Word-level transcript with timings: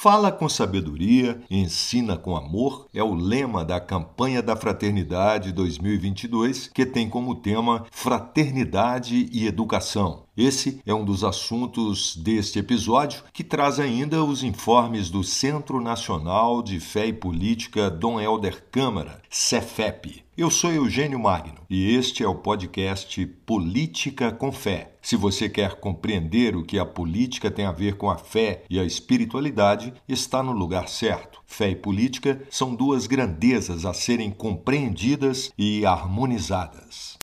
Fala 0.00 0.30
com 0.30 0.48
sabedoria, 0.48 1.40
ensina 1.50 2.16
com 2.16 2.36
amor 2.36 2.86
é 2.94 3.02
o 3.02 3.12
lema 3.12 3.64
da 3.64 3.80
campanha 3.80 4.40
da 4.40 4.54
Fraternidade 4.54 5.50
2022, 5.50 6.68
que 6.68 6.86
tem 6.86 7.10
como 7.10 7.34
tema 7.34 7.84
Fraternidade 7.90 9.28
e 9.32 9.44
Educação. 9.44 10.27
Esse 10.38 10.80
é 10.86 10.94
um 10.94 11.04
dos 11.04 11.24
assuntos 11.24 12.16
deste 12.16 12.60
episódio, 12.60 13.24
que 13.32 13.42
traz 13.42 13.80
ainda 13.80 14.22
os 14.22 14.44
informes 14.44 15.10
do 15.10 15.24
Centro 15.24 15.80
Nacional 15.80 16.62
de 16.62 16.78
Fé 16.78 17.08
e 17.08 17.12
Política 17.12 17.90
Dom 17.90 18.20
Helder 18.20 18.64
Câmara, 18.70 19.20
Cefep. 19.28 20.22
Eu 20.36 20.48
sou 20.48 20.70
Eugênio 20.70 21.18
Magno 21.18 21.58
e 21.68 21.92
este 21.92 22.22
é 22.22 22.28
o 22.28 22.36
podcast 22.36 23.26
Política 23.44 24.30
com 24.30 24.52
Fé. 24.52 24.92
Se 25.02 25.16
você 25.16 25.48
quer 25.48 25.80
compreender 25.80 26.54
o 26.54 26.62
que 26.62 26.78
a 26.78 26.86
política 26.86 27.50
tem 27.50 27.64
a 27.64 27.72
ver 27.72 27.96
com 27.96 28.08
a 28.08 28.16
fé 28.16 28.62
e 28.70 28.78
a 28.78 28.84
espiritualidade, 28.84 29.92
está 30.08 30.40
no 30.40 30.52
lugar 30.52 30.88
certo. 30.88 31.40
Fé 31.46 31.70
e 31.70 31.74
política 31.74 32.40
são 32.48 32.76
duas 32.76 33.08
grandezas 33.08 33.84
a 33.84 33.92
serem 33.92 34.30
compreendidas 34.30 35.52
e 35.58 35.84
harmonizadas. 35.84 37.18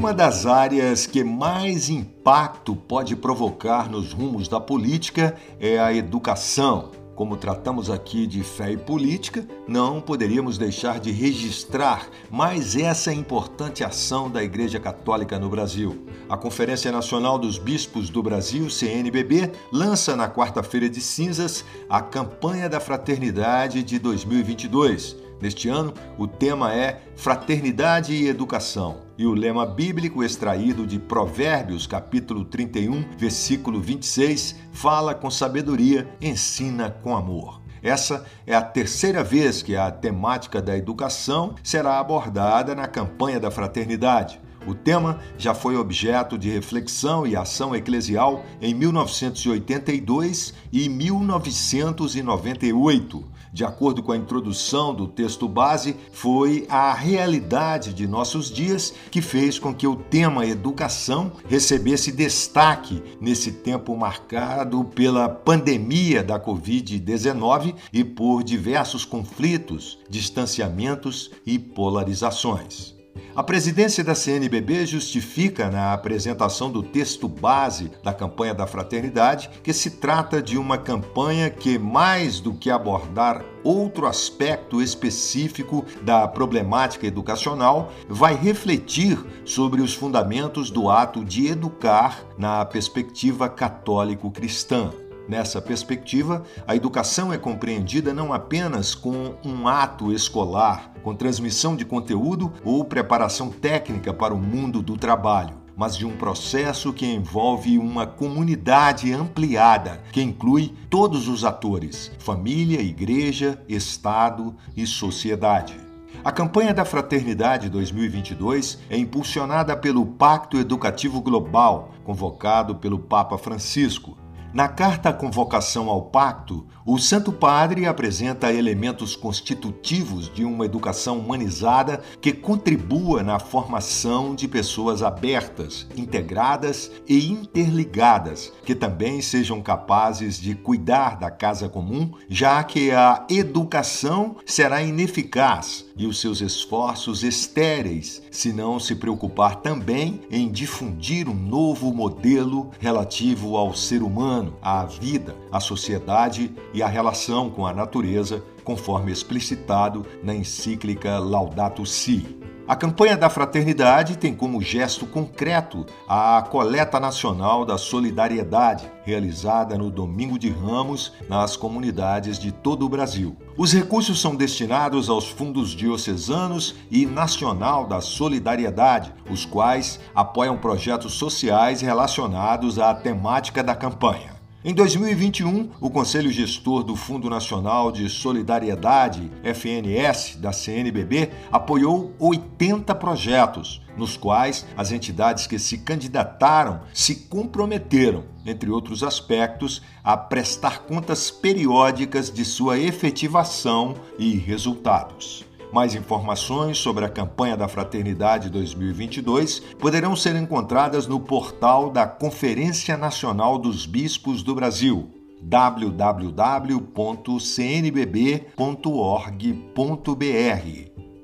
Uma 0.00 0.14
das 0.14 0.46
áreas 0.46 1.04
que 1.04 1.22
mais 1.22 1.90
impacto 1.90 2.74
pode 2.74 3.14
provocar 3.14 3.90
nos 3.90 4.14
rumos 4.14 4.48
da 4.48 4.58
política 4.58 5.36
é 5.60 5.78
a 5.78 5.92
educação. 5.92 6.92
Como 7.14 7.36
tratamos 7.36 7.90
aqui 7.90 8.26
de 8.26 8.42
fé 8.42 8.72
e 8.72 8.78
política, 8.78 9.46
não 9.68 10.00
poderíamos 10.00 10.56
deixar 10.56 10.98
de 10.98 11.10
registrar 11.10 12.08
mais 12.30 12.76
essa 12.76 13.12
importante 13.12 13.84
ação 13.84 14.30
da 14.30 14.42
Igreja 14.42 14.80
Católica 14.80 15.38
no 15.38 15.50
Brasil. 15.50 16.06
A 16.30 16.36
Conferência 16.38 16.90
Nacional 16.90 17.38
dos 17.38 17.58
Bispos 17.58 18.08
do 18.08 18.22
Brasil, 18.22 18.70
CNBB, 18.70 19.52
lança 19.70 20.16
na 20.16 20.30
quarta-feira 20.30 20.88
de 20.88 21.02
cinzas 21.02 21.62
a 21.90 22.00
Campanha 22.00 22.70
da 22.70 22.80
Fraternidade 22.80 23.82
de 23.82 23.98
2022 23.98 25.19
Neste 25.40 25.70
ano, 25.70 25.94
o 26.18 26.26
tema 26.26 26.74
é 26.74 27.00
Fraternidade 27.16 28.12
e 28.12 28.28
Educação, 28.28 28.98
e 29.16 29.24
o 29.24 29.32
lema 29.32 29.64
bíblico 29.64 30.22
extraído 30.22 30.86
de 30.86 30.98
Provérbios, 30.98 31.86
capítulo 31.86 32.44
31, 32.44 33.16
versículo 33.16 33.80
26, 33.80 34.56
fala 34.70 35.14
com 35.14 35.30
sabedoria, 35.30 36.06
ensina 36.20 36.90
com 36.90 37.16
amor. 37.16 37.62
Essa 37.82 38.26
é 38.46 38.54
a 38.54 38.60
terceira 38.60 39.24
vez 39.24 39.62
que 39.62 39.74
a 39.74 39.90
temática 39.90 40.60
da 40.60 40.76
educação 40.76 41.54
será 41.62 41.98
abordada 41.98 42.74
na 42.74 42.86
campanha 42.86 43.40
da 43.40 43.50
fraternidade. 43.50 44.38
O 44.66 44.74
tema 44.74 45.18
já 45.38 45.54
foi 45.54 45.76
objeto 45.76 46.36
de 46.36 46.50
reflexão 46.50 47.26
e 47.26 47.34
ação 47.34 47.74
eclesial 47.74 48.44
em 48.60 48.74
1982 48.74 50.52
e 50.70 50.86
1998. 50.88 53.40
De 53.52 53.64
acordo 53.64 54.00
com 54.00 54.12
a 54.12 54.16
introdução 54.16 54.94
do 54.94 55.08
texto 55.08 55.48
base, 55.48 55.96
foi 56.12 56.66
a 56.68 56.92
realidade 56.92 57.92
de 57.92 58.06
nossos 58.06 58.48
dias 58.48 58.94
que 59.10 59.20
fez 59.20 59.58
com 59.58 59.74
que 59.74 59.88
o 59.88 59.96
tema 59.96 60.46
educação 60.46 61.32
recebesse 61.48 62.12
destaque 62.12 63.02
nesse 63.20 63.50
tempo 63.50 63.96
marcado 63.96 64.84
pela 64.84 65.28
pandemia 65.28 66.22
da 66.22 66.38
Covid-19 66.38 67.74
e 67.92 68.04
por 68.04 68.44
diversos 68.44 69.04
conflitos, 69.04 69.98
distanciamentos 70.08 71.32
e 71.44 71.58
polarizações. 71.58 72.99
A 73.34 73.42
presidência 73.42 74.02
da 74.02 74.14
CNBB 74.14 74.84
justifica 74.84 75.70
na 75.70 75.92
apresentação 75.92 76.70
do 76.70 76.82
texto 76.82 77.28
base 77.28 77.90
da 78.02 78.12
campanha 78.12 78.52
da 78.52 78.66
fraternidade 78.66 79.48
que 79.62 79.72
se 79.72 79.92
trata 79.92 80.42
de 80.42 80.58
uma 80.58 80.76
campanha 80.76 81.48
que, 81.48 81.78
mais 81.78 82.40
do 82.40 82.52
que 82.52 82.70
abordar 82.70 83.44
outro 83.62 84.06
aspecto 84.06 84.82
específico 84.82 85.84
da 86.02 86.26
problemática 86.26 87.06
educacional, 87.06 87.92
vai 88.08 88.34
refletir 88.34 89.18
sobre 89.44 89.80
os 89.80 89.94
fundamentos 89.94 90.70
do 90.70 90.90
ato 90.90 91.24
de 91.24 91.46
educar 91.46 92.24
na 92.36 92.64
perspectiva 92.64 93.48
católico-cristã. 93.48 94.90
Nessa 95.30 95.62
perspectiva, 95.62 96.42
a 96.66 96.74
educação 96.74 97.32
é 97.32 97.38
compreendida 97.38 98.12
não 98.12 98.32
apenas 98.32 98.96
com 98.96 99.36
um 99.44 99.68
ato 99.68 100.12
escolar, 100.12 100.92
com 101.04 101.14
transmissão 101.14 101.76
de 101.76 101.84
conteúdo 101.84 102.52
ou 102.64 102.84
preparação 102.84 103.48
técnica 103.48 104.12
para 104.12 104.34
o 104.34 104.40
mundo 104.40 104.82
do 104.82 104.96
trabalho, 104.96 105.54
mas 105.76 105.96
de 105.96 106.04
um 106.04 106.16
processo 106.16 106.92
que 106.92 107.06
envolve 107.06 107.78
uma 107.78 108.08
comunidade 108.08 109.12
ampliada, 109.12 110.02
que 110.10 110.20
inclui 110.20 110.74
todos 110.90 111.28
os 111.28 111.44
atores: 111.44 112.10
família, 112.18 112.80
igreja, 112.80 113.62
Estado 113.68 114.56
e 114.76 114.84
sociedade. 114.84 115.76
A 116.24 116.32
campanha 116.32 116.74
da 116.74 116.84
Fraternidade 116.84 117.70
2022 117.70 118.80
é 118.90 118.98
impulsionada 118.98 119.76
pelo 119.76 120.04
Pacto 120.04 120.58
Educativo 120.58 121.20
Global, 121.22 121.94
convocado 122.04 122.74
pelo 122.74 122.98
Papa 122.98 123.38
Francisco, 123.38 124.18
na 124.52 124.66
carta 124.66 125.12
Convocação 125.12 125.88
ao 125.88 126.02
Pacto, 126.02 126.66
o 126.84 126.98
Santo 126.98 127.30
Padre 127.30 127.86
apresenta 127.86 128.52
elementos 128.52 129.14
constitutivos 129.14 130.28
de 130.32 130.44
uma 130.44 130.64
educação 130.64 131.18
humanizada 131.18 132.02
que 132.20 132.32
contribua 132.32 133.22
na 133.22 133.38
formação 133.38 134.34
de 134.34 134.48
pessoas 134.48 135.02
abertas, 135.02 135.86
integradas 135.96 136.90
e 137.08 137.30
interligadas, 137.30 138.52
que 138.64 138.74
também 138.74 139.20
sejam 139.20 139.62
capazes 139.62 140.40
de 140.40 140.54
cuidar 140.56 141.16
da 141.16 141.30
casa 141.30 141.68
comum, 141.68 142.10
já 142.28 142.64
que 142.64 142.90
a 142.90 143.24
educação 143.28 144.36
será 144.44 144.82
ineficaz 144.82 145.84
e 145.96 146.06
os 146.06 146.18
seus 146.18 146.40
esforços 146.40 147.22
estéreis 147.22 148.22
se 148.30 148.52
não 148.52 148.80
se 148.80 148.94
preocupar 148.94 149.56
também 149.56 150.22
em 150.30 150.50
difundir 150.50 151.28
um 151.28 151.34
novo 151.34 151.92
modelo 151.92 152.70
relativo 152.80 153.56
ao 153.56 153.74
ser 153.74 154.02
humano, 154.02 154.39
à 154.62 154.84
vida, 154.84 155.34
à 155.50 155.60
sociedade 155.60 156.52
e 156.72 156.82
à 156.82 156.88
relação 156.88 157.50
com 157.50 157.66
a 157.66 157.72
natureza, 157.72 158.42
conforme 158.64 159.12
explicitado 159.12 160.06
na 160.22 160.34
encíclica 160.34 161.18
Laudato 161.18 161.84
Si. 161.84 162.40
A 162.70 162.76
campanha 162.76 163.16
da 163.16 163.28
fraternidade 163.28 164.16
tem 164.16 164.32
como 164.32 164.62
gesto 164.62 165.04
concreto 165.04 165.84
a 166.08 166.40
coleta 166.40 167.00
nacional 167.00 167.64
da 167.64 167.76
solidariedade, 167.76 168.88
realizada 169.04 169.76
no 169.76 169.90
Domingo 169.90 170.38
de 170.38 170.50
Ramos 170.50 171.12
nas 171.28 171.56
comunidades 171.56 172.38
de 172.38 172.52
todo 172.52 172.86
o 172.86 172.88
Brasil. 172.88 173.36
Os 173.56 173.72
recursos 173.72 174.20
são 174.20 174.36
destinados 174.36 175.10
aos 175.10 175.28
fundos 175.28 175.70
diocesanos 175.70 176.76
e 176.92 177.04
nacional 177.06 177.88
da 177.88 178.00
solidariedade, 178.00 179.12
os 179.28 179.44
quais 179.44 179.98
apoiam 180.14 180.56
projetos 180.56 181.14
sociais 181.14 181.80
relacionados 181.80 182.78
à 182.78 182.94
temática 182.94 183.64
da 183.64 183.74
campanha. 183.74 184.29
Em 184.62 184.74
2021, 184.74 185.70
o 185.80 185.88
Conselho 185.88 186.30
Gestor 186.30 186.84
do 186.84 186.94
Fundo 186.94 187.30
Nacional 187.30 187.90
de 187.90 188.10
Solidariedade, 188.10 189.32
FNS, 189.42 190.36
da 190.36 190.52
CNBB, 190.52 191.30
apoiou 191.50 192.14
80 192.18 192.94
projetos, 192.96 193.80
nos 193.96 194.18
quais 194.18 194.66
as 194.76 194.92
entidades 194.92 195.46
que 195.46 195.58
se 195.58 195.78
candidataram 195.78 196.82
se 196.92 197.14
comprometeram, 197.14 198.24
entre 198.44 198.68
outros 198.68 199.02
aspectos, 199.02 199.80
a 200.04 200.14
prestar 200.14 200.80
contas 200.80 201.30
periódicas 201.30 202.30
de 202.30 202.44
sua 202.44 202.78
efetivação 202.78 203.94
e 204.18 204.34
resultados. 204.36 205.49
Mais 205.72 205.94
informações 205.94 206.78
sobre 206.78 207.04
a 207.04 207.08
campanha 207.08 207.56
da 207.56 207.68
Fraternidade 207.68 208.50
2022 208.50 209.60
poderão 209.78 210.16
ser 210.16 210.34
encontradas 210.36 211.06
no 211.06 211.20
portal 211.20 211.90
da 211.90 212.06
Conferência 212.06 212.96
Nacional 212.96 213.56
dos 213.58 213.86
Bispos 213.86 214.42
do 214.42 214.54
Brasil 214.54 215.08
www.cnbb.org.br 215.42 216.80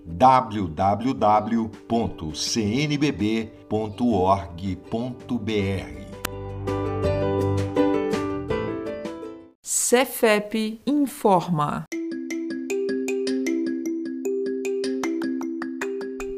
www.cnbb.org.br 0.08 1.66
Cefep 9.60 10.81
informa 10.87 11.84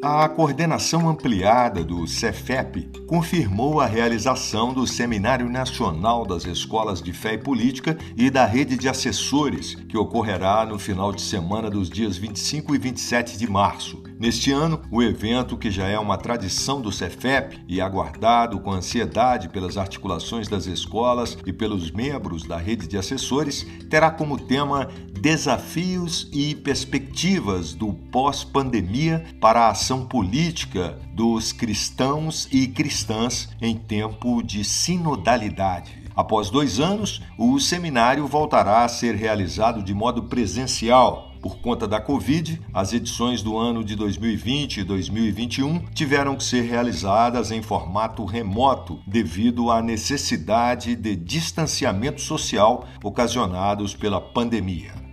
A 0.01 0.29
coordenação 0.29 1.09
ampliada 1.09 1.83
do 1.83 2.07
Cefep 2.07 2.89
confirmou 3.09 3.81
a 3.81 3.87
realização 3.87 4.71
do 4.71 4.85
Seminário 4.85 5.49
Nacional 5.49 6.27
das 6.27 6.45
Escolas 6.45 7.01
de 7.01 7.11
Fé 7.11 7.33
e 7.33 7.37
Política 7.39 7.97
e 8.15 8.29
da 8.29 8.45
Rede 8.45 8.77
de 8.77 8.87
Assessores, 8.87 9.73
que 9.73 9.97
ocorrerá 9.97 10.63
no 10.63 10.77
final 10.77 11.11
de 11.11 11.23
semana 11.23 11.71
dos 11.71 11.89
dias 11.89 12.17
25 12.17 12.75
e 12.75 12.77
27 12.77 13.35
de 13.35 13.49
março. 13.49 14.03
Neste 14.19 14.51
ano, 14.51 14.81
o 14.91 15.01
evento, 15.01 15.57
que 15.57 15.71
já 15.71 15.87
é 15.87 15.97
uma 15.97 16.17
tradição 16.17 16.81
do 16.81 16.91
Cefep 16.91 17.59
e 17.67 17.81
aguardado 17.81 18.59
com 18.59 18.71
ansiedade 18.71 19.49
pelas 19.49 19.75
articulações 19.75 20.47
das 20.47 20.67
escolas 20.67 21.35
e 21.47 21.51
pelos 21.51 21.89
membros 21.89 22.43
da 22.43 22.57
rede 22.57 22.85
de 22.85 22.97
assessores, 22.97 23.65
terá 23.89 24.11
como 24.11 24.37
tema 24.37 24.87
Desafios 25.19 26.29
e 26.31 26.53
Perspectivas 26.53 27.73
do 27.73 27.93
Pós-Pandemia 27.93 29.25
para 29.41 29.61
a 29.61 29.69
Ação 29.69 30.05
Política 30.05 30.99
dos 31.13 31.51
Cristãos 31.51 32.47
e 32.51 32.67
Cristãs 32.67 32.98
em 33.61 33.75
Tempo 33.75 34.41
de 34.41 34.63
Sinodalidade. 34.63 36.03
Após 36.15 36.49
dois 36.49 36.79
anos, 36.79 37.21
o 37.37 37.59
seminário 37.59 38.27
voltará 38.27 38.83
a 38.83 38.89
ser 38.89 39.15
realizado 39.15 39.81
de 39.81 39.93
modo 39.93 40.23
presencial 40.23 41.29
por 41.41 41.59
conta 41.59 41.87
da 41.87 42.01
Covid, 42.01 42.61
as 42.73 42.91
edições 42.91 43.41
do 43.41 43.57
ano 43.57 43.83
de 43.83 43.95
2020 43.95 44.81
e 44.81 44.83
2021 44.83 45.79
tiveram 45.93 46.35
que 46.35 46.43
ser 46.43 46.63
realizadas 46.63 47.49
em 47.49 47.61
formato 47.61 48.25
remoto 48.25 48.99
devido 49.07 49.71
à 49.71 49.81
necessidade 49.81 50.95
de 50.95 51.15
distanciamento 51.15 52.19
social 52.19 52.85
ocasionados 53.01 53.95
pela 53.95 54.19
pandemia. 54.19 55.08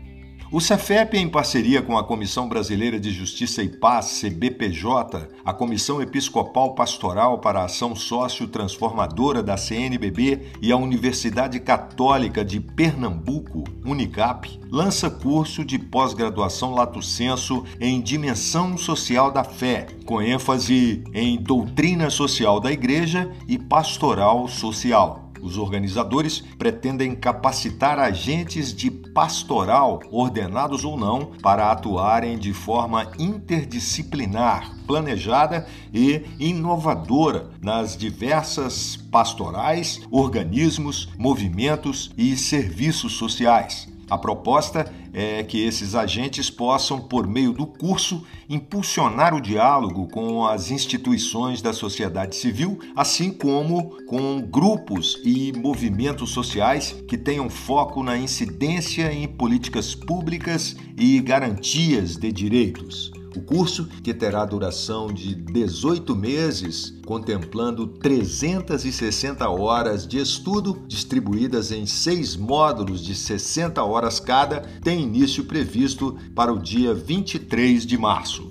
O 0.52 0.60
Cefep, 0.60 1.16
em 1.18 1.28
parceria 1.28 1.82
com 1.82 1.98
a 1.98 2.04
Comissão 2.04 2.48
Brasileira 2.48 3.00
de 3.00 3.10
Justiça 3.10 3.64
e 3.64 3.68
Paz, 3.68 4.20
CBPJ, 4.20 5.28
a 5.44 5.52
Comissão 5.52 6.00
Episcopal 6.00 6.72
Pastoral 6.72 7.40
para 7.40 7.60
a 7.60 7.64
Ação 7.64 7.96
Sócio-Transformadora 7.96 9.42
da 9.42 9.56
CNBB 9.56 10.52
e 10.62 10.70
a 10.70 10.76
Universidade 10.76 11.58
Católica 11.58 12.44
de 12.44 12.60
Pernambuco, 12.60 13.64
Unicap, 13.84 14.48
lança 14.70 15.10
curso 15.10 15.64
de 15.64 15.80
pós-graduação 15.80 16.74
Lato 16.74 17.02
Senso 17.02 17.64
em 17.80 18.00
Dimensão 18.00 18.78
Social 18.78 19.32
da 19.32 19.42
Fé, 19.42 19.88
com 20.04 20.22
ênfase 20.22 21.02
em 21.12 21.42
doutrina 21.42 22.08
social 22.08 22.60
da 22.60 22.70
Igreja 22.70 23.32
e 23.48 23.58
pastoral 23.58 24.46
social. 24.46 25.25
Os 25.40 25.58
organizadores 25.58 26.40
pretendem 26.58 27.14
capacitar 27.14 27.98
agentes 27.98 28.74
de 28.74 28.90
pastoral, 28.90 30.00
ordenados 30.10 30.84
ou 30.84 30.96
não, 30.96 31.32
para 31.42 31.70
atuarem 31.70 32.38
de 32.38 32.52
forma 32.52 33.10
interdisciplinar, 33.18 34.74
planejada 34.86 35.66
e 35.92 36.22
inovadora 36.38 37.50
nas 37.60 37.96
diversas 37.96 38.96
pastorais, 39.10 40.00
organismos, 40.10 41.08
movimentos 41.18 42.10
e 42.16 42.36
serviços 42.36 43.12
sociais 43.14 43.95
a 44.08 44.16
proposta 44.16 44.90
é 45.12 45.42
que 45.42 45.62
esses 45.64 45.94
agentes 45.94 46.48
possam, 46.48 47.00
por 47.00 47.26
meio 47.26 47.52
do 47.52 47.66
curso, 47.66 48.24
impulsionar 48.48 49.34
o 49.34 49.40
diálogo 49.40 50.06
com 50.08 50.46
as 50.46 50.70
instituições 50.70 51.60
da 51.60 51.72
sociedade 51.72 52.36
civil, 52.36 52.78
assim 52.94 53.32
como 53.32 53.96
com 54.06 54.40
grupos 54.40 55.20
e 55.24 55.52
movimentos 55.52 56.30
sociais 56.30 56.92
que 57.08 57.18
tenham 57.18 57.50
foco 57.50 58.02
na 58.02 58.16
incidência 58.16 59.12
em 59.12 59.26
políticas 59.26 59.94
públicas 59.94 60.76
e 60.96 61.20
garantias 61.20 62.16
de 62.16 62.30
direitos. 62.30 63.10
O 63.36 63.42
curso, 63.42 63.86
que 64.02 64.14
terá 64.14 64.46
duração 64.46 65.08
de 65.08 65.34
18 65.34 66.16
meses, 66.16 66.94
contemplando 67.04 67.86
360 67.86 69.46
horas 69.50 70.06
de 70.06 70.18
estudo, 70.18 70.82
distribuídas 70.88 71.70
em 71.70 71.84
seis 71.84 72.34
módulos 72.34 73.04
de 73.04 73.14
60 73.14 73.84
horas 73.84 74.18
cada, 74.18 74.62
tem 74.82 75.02
início 75.02 75.44
previsto 75.44 76.16
para 76.34 76.50
o 76.50 76.58
dia 76.58 76.94
23 76.94 77.84
de 77.84 77.98
março. 77.98 78.50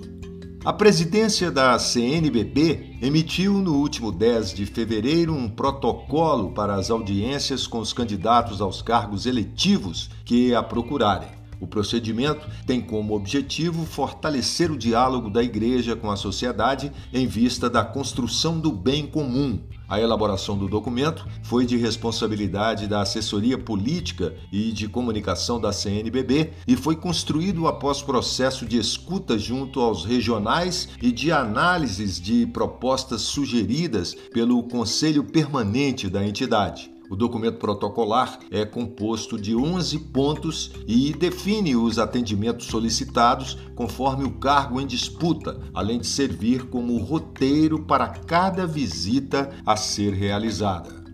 A 0.64 0.72
presidência 0.72 1.50
da 1.50 1.76
CNBB 1.80 2.98
emitiu 3.02 3.54
no 3.54 3.74
último 3.74 4.12
10 4.12 4.54
de 4.54 4.66
fevereiro 4.66 5.34
um 5.34 5.48
protocolo 5.48 6.52
para 6.52 6.76
as 6.76 6.90
audiências 6.90 7.66
com 7.66 7.80
os 7.80 7.92
candidatos 7.92 8.60
aos 8.60 8.82
cargos 8.82 9.26
eletivos 9.26 10.08
que 10.24 10.54
a 10.54 10.62
procurarem. 10.62 11.36
O 11.60 11.66
procedimento 11.66 12.46
tem 12.66 12.80
como 12.80 13.14
objetivo 13.14 13.86
fortalecer 13.86 14.70
o 14.70 14.76
diálogo 14.76 15.30
da 15.30 15.42
Igreja 15.42 15.96
com 15.96 16.10
a 16.10 16.16
sociedade 16.16 16.92
em 17.12 17.26
vista 17.26 17.70
da 17.70 17.84
construção 17.84 18.60
do 18.60 18.70
bem 18.70 19.06
comum. 19.06 19.58
A 19.88 20.00
elaboração 20.00 20.58
do 20.58 20.66
documento 20.66 21.26
foi 21.44 21.64
de 21.64 21.76
responsabilidade 21.76 22.88
da 22.88 23.02
Assessoria 23.02 23.56
Política 23.56 24.34
e 24.50 24.72
de 24.72 24.88
Comunicação 24.88 25.60
da 25.60 25.72
CNBB 25.72 26.50
e 26.66 26.76
foi 26.76 26.96
construído 26.96 27.68
após 27.68 28.02
processo 28.02 28.66
de 28.66 28.78
escuta 28.78 29.38
junto 29.38 29.80
aos 29.80 30.04
regionais 30.04 30.88
e 31.00 31.12
de 31.12 31.30
análises 31.30 32.20
de 32.20 32.46
propostas 32.46 33.22
sugeridas 33.22 34.14
pelo 34.32 34.60
Conselho 34.64 35.22
Permanente 35.22 36.10
da 36.10 36.26
entidade. 36.26 36.95
O 37.08 37.16
documento 37.16 37.58
protocolar 37.58 38.40
é 38.50 38.64
composto 38.64 39.38
de 39.38 39.54
11 39.54 39.98
pontos 39.98 40.72
e 40.86 41.12
define 41.12 41.76
os 41.76 41.98
atendimentos 41.98 42.66
solicitados 42.66 43.56
conforme 43.74 44.24
o 44.24 44.32
cargo 44.32 44.80
em 44.80 44.86
disputa, 44.86 45.60
além 45.72 46.00
de 46.00 46.06
servir 46.06 46.66
como 46.66 46.98
roteiro 46.98 47.82
para 47.84 48.08
cada 48.08 48.66
visita 48.66 49.50
a 49.64 49.76
ser 49.76 50.12
realizada. 50.12 51.05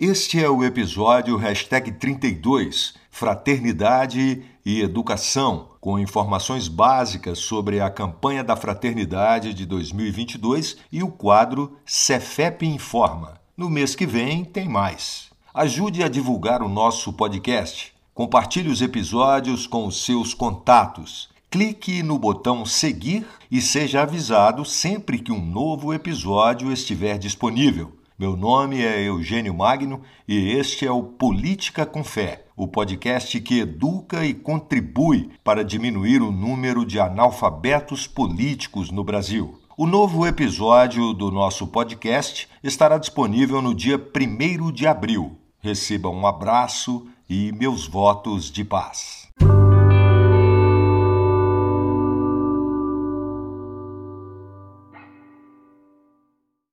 Este 0.00 0.42
é 0.42 0.48
o 0.48 0.64
episódio 0.64 1.36
hashtag 1.36 1.92
32, 1.92 2.94
Fraternidade 3.10 4.42
e 4.64 4.80
Educação, 4.80 5.72
com 5.78 5.98
informações 5.98 6.68
básicas 6.68 7.38
sobre 7.40 7.80
a 7.80 7.90
campanha 7.90 8.42
da 8.42 8.56
Fraternidade 8.56 9.52
de 9.52 9.66
2022 9.66 10.78
e 10.90 11.02
o 11.02 11.10
quadro 11.10 11.76
Cefep 11.84 12.64
Informa. 12.64 13.38
No 13.54 13.68
mês 13.68 13.94
que 13.94 14.06
vem 14.06 14.42
tem 14.42 14.66
mais. 14.70 15.28
Ajude 15.52 16.02
a 16.02 16.08
divulgar 16.08 16.62
o 16.62 16.68
nosso 16.68 17.12
podcast. 17.12 17.92
Compartilhe 18.14 18.70
os 18.70 18.80
episódios 18.80 19.66
com 19.66 19.86
os 19.86 20.02
seus 20.02 20.32
contatos. 20.32 21.28
Clique 21.50 22.02
no 22.02 22.18
botão 22.18 22.64
seguir 22.64 23.26
e 23.50 23.60
seja 23.60 24.00
avisado 24.00 24.64
sempre 24.64 25.18
que 25.18 25.30
um 25.30 25.44
novo 25.44 25.92
episódio 25.92 26.72
estiver 26.72 27.18
disponível. 27.18 27.99
Meu 28.20 28.36
nome 28.36 28.82
é 28.82 29.00
Eugênio 29.08 29.54
Magno 29.54 30.02
e 30.28 30.50
este 30.50 30.86
é 30.86 30.92
o 30.92 31.02
Política 31.02 31.86
com 31.86 32.04
Fé, 32.04 32.44
o 32.54 32.68
podcast 32.68 33.40
que 33.40 33.60
educa 33.60 34.26
e 34.26 34.34
contribui 34.34 35.30
para 35.42 35.64
diminuir 35.64 36.20
o 36.20 36.30
número 36.30 36.84
de 36.84 37.00
analfabetos 37.00 38.06
políticos 38.06 38.90
no 38.90 39.02
Brasil. 39.02 39.58
O 39.74 39.86
novo 39.86 40.26
episódio 40.26 41.14
do 41.14 41.30
nosso 41.30 41.66
podcast 41.68 42.46
estará 42.62 42.98
disponível 42.98 43.62
no 43.62 43.74
dia 43.74 43.96
1 43.96 44.70
de 44.70 44.86
abril. 44.86 45.38
Receba 45.58 46.10
um 46.10 46.26
abraço 46.26 47.06
e 47.26 47.50
meus 47.52 47.88
votos 47.88 48.50
de 48.50 48.62
paz. 48.66 49.19